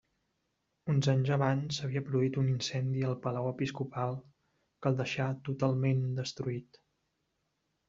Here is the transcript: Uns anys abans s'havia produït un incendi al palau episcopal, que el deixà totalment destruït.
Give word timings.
Uns 0.93 1.09
anys 1.11 1.27
abans 1.35 1.77
s'havia 1.81 2.03
produït 2.07 2.39
un 2.43 2.49
incendi 2.53 3.05
al 3.09 3.13
palau 3.27 3.51
episcopal, 3.51 4.17
que 4.81 4.93
el 4.93 4.99
deixà 5.05 5.31
totalment 5.53 6.03
destruït. 6.23 6.83